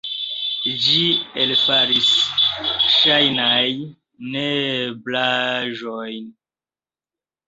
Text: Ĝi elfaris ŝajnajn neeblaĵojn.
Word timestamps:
Ĝi 0.83 1.01
elfaris 1.41 2.07
ŝajnajn 2.93 3.83
neeblaĵojn. 4.37 6.25